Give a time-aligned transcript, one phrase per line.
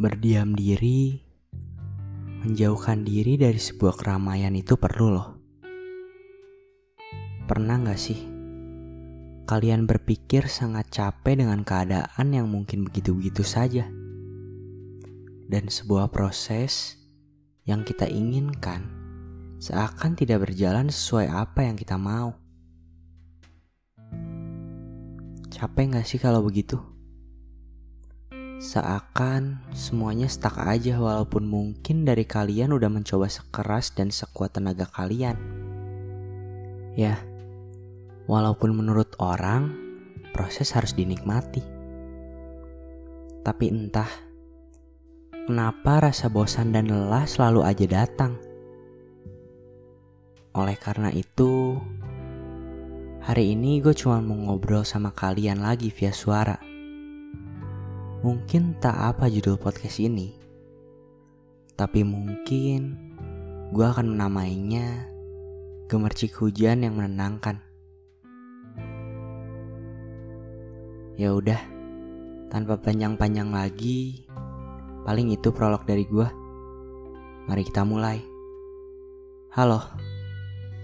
[0.00, 1.20] Berdiam diri,
[2.40, 5.28] menjauhkan diri dari sebuah keramaian itu perlu loh.
[7.44, 8.16] Pernah gak sih
[9.44, 13.92] kalian berpikir sangat capek dengan keadaan yang mungkin begitu-begitu saja?
[15.52, 16.96] Dan sebuah proses
[17.68, 18.88] yang kita inginkan
[19.60, 22.40] seakan tidak berjalan sesuai apa yang kita mau.
[25.52, 26.99] Capek gak sih kalau begitu?
[28.60, 35.40] Seakan semuanya stuck aja walaupun mungkin dari kalian udah mencoba sekeras dan sekuat tenaga kalian.
[36.92, 37.16] Ya,
[38.28, 39.72] walaupun menurut orang
[40.36, 41.64] proses harus dinikmati.
[43.40, 44.12] Tapi entah
[45.48, 48.36] kenapa rasa bosan dan lelah selalu aja datang.
[50.52, 51.80] Oleh karena itu,
[53.24, 56.69] hari ini gue cuma mau ngobrol sama kalian lagi via suara
[58.20, 60.36] Mungkin tak apa judul podcast ini,
[61.72, 63.00] tapi mungkin
[63.72, 65.08] gue akan menamainya
[65.88, 67.64] Gemercik Hujan yang Menenangkan.
[71.16, 71.64] Ya udah,
[72.52, 74.28] tanpa panjang-panjang lagi,
[75.08, 76.28] paling itu prolog dari gue.
[77.48, 78.20] Mari kita mulai.
[79.56, 79.80] Halo,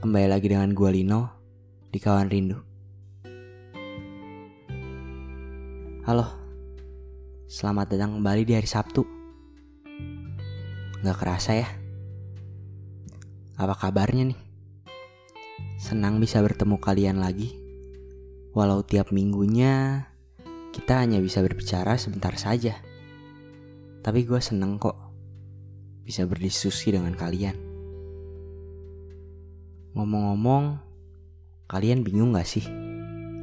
[0.00, 1.28] kembali lagi dengan gue Lino
[1.92, 2.56] di Kawan Rindu.
[6.08, 6.45] Halo,
[7.46, 9.06] Selamat datang kembali di hari Sabtu.
[10.98, 11.70] Gak kerasa ya?
[13.54, 14.40] Apa kabarnya nih?
[15.78, 17.54] Senang bisa bertemu kalian lagi.
[18.50, 20.02] Walau tiap minggunya
[20.74, 22.82] kita hanya bisa berbicara sebentar saja.
[24.02, 24.98] Tapi gue seneng kok
[26.02, 27.54] bisa berdiskusi dengan kalian.
[29.94, 30.82] Ngomong-ngomong,
[31.70, 32.66] kalian bingung gak sih?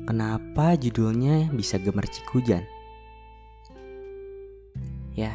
[0.03, 2.67] Kenapa judulnya bisa gemercik hujan?
[5.13, 5.29] Ya,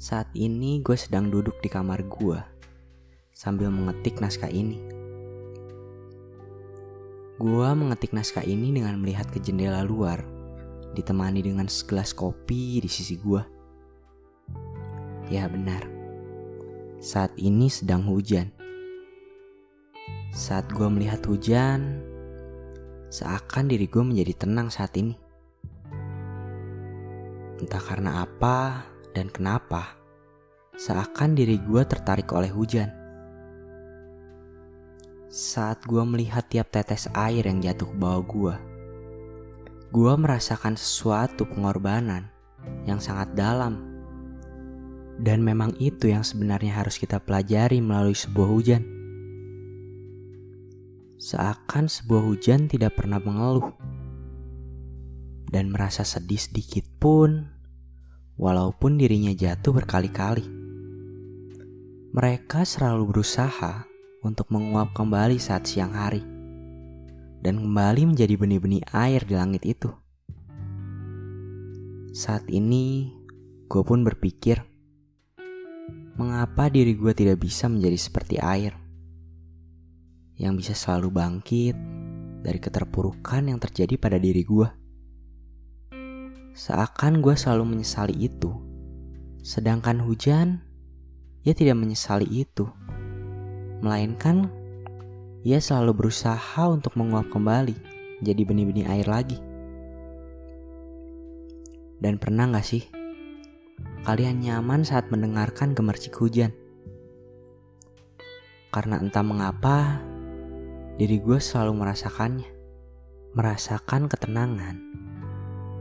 [0.00, 2.40] saat ini gue sedang duduk di kamar gue
[3.36, 4.80] sambil mengetik naskah ini.
[7.36, 10.24] Gue mengetik naskah ini dengan melihat ke jendela luar,
[10.96, 13.44] ditemani dengan segelas kopi di sisi gue.
[15.28, 15.84] Ya benar,
[16.96, 18.48] saat ini sedang hujan.
[20.32, 22.00] Saat gue melihat hujan,
[23.12, 25.28] seakan diri gue menjadi tenang saat ini.
[27.60, 30.00] Entah karena apa dan kenapa,
[30.80, 32.88] seakan diri gue tertarik oleh hujan.
[35.28, 38.54] Saat gue melihat tiap tetes air yang jatuh ke bawah gue,
[39.92, 42.32] gue merasakan sesuatu pengorbanan
[42.88, 43.92] yang sangat dalam.
[45.20, 48.82] Dan memang itu yang sebenarnya harus kita pelajari melalui sebuah hujan.
[51.20, 53.76] Seakan sebuah hujan tidak pernah mengeluh
[55.50, 57.50] dan merasa sedih sedikit pun,
[58.38, 60.46] walaupun dirinya jatuh berkali-kali.
[62.14, 63.84] Mereka selalu berusaha
[64.22, 66.22] untuk menguap kembali saat siang hari
[67.42, 69.90] dan kembali menjadi benih-benih air di langit itu.
[72.14, 73.10] Saat ini,
[73.66, 74.62] gue pun berpikir,
[76.18, 78.74] mengapa diri gue tidak bisa menjadi seperti air
[80.40, 81.76] yang bisa selalu bangkit
[82.40, 84.79] dari keterpurukan yang terjadi pada diri gue.
[86.60, 88.52] Seakan gue selalu menyesali itu.
[89.40, 90.60] Sedangkan hujan,
[91.40, 92.68] ia tidak menyesali itu.
[93.80, 94.52] Melainkan,
[95.40, 97.72] ia selalu berusaha untuk menguap kembali
[98.20, 99.40] jadi benih-benih air lagi.
[101.96, 102.84] Dan pernah gak sih
[104.04, 106.52] kalian nyaman saat mendengarkan gemercik hujan?
[108.68, 109.96] Karena entah mengapa,
[111.00, 112.52] diri gue selalu merasakannya.
[113.32, 115.08] Merasakan ketenangan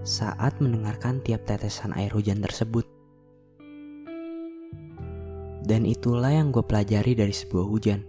[0.07, 2.87] saat mendengarkan tiap tetesan air hujan tersebut.
[5.69, 8.01] Dan itulah yang gue pelajari dari sebuah hujan.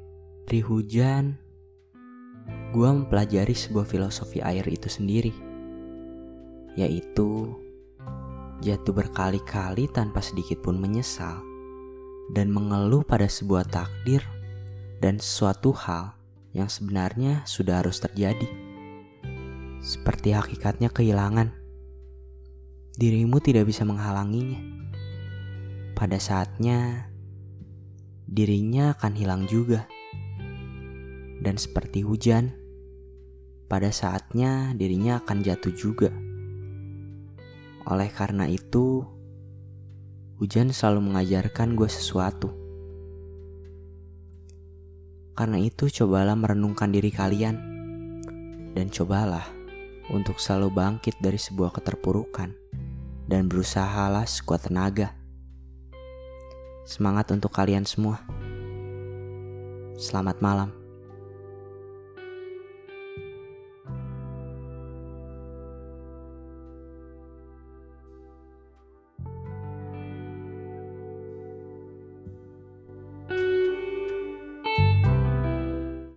[0.49, 1.37] Dari hujan,
[2.73, 5.35] gue mempelajari sebuah filosofi air itu sendiri.
[6.79, 7.53] Yaitu,
[8.65, 11.43] jatuh berkali-kali tanpa sedikit pun menyesal.
[12.33, 14.23] Dan mengeluh pada sebuah takdir
[15.03, 16.15] dan sesuatu hal
[16.57, 18.47] yang sebenarnya sudah harus terjadi.
[19.85, 21.60] Seperti hakikatnya kehilangan
[22.99, 24.59] dirimu tidak bisa menghalanginya.
[25.95, 27.11] Pada saatnya,
[28.27, 29.87] dirinya akan hilang juga.
[31.41, 32.57] Dan seperti hujan,
[33.71, 36.11] pada saatnya dirinya akan jatuh juga.
[37.87, 39.07] Oleh karena itu,
[40.43, 42.51] hujan selalu mengajarkan gue sesuatu.
[45.39, 47.57] Karena itu, cobalah merenungkan diri kalian,
[48.77, 49.60] dan cobalah
[50.11, 52.51] untuk selalu bangkit dari sebuah keterpurukan
[53.31, 55.15] dan berusahalah sekuat tenaga.
[56.83, 58.19] Semangat untuk kalian semua.
[59.95, 60.80] Selamat malam.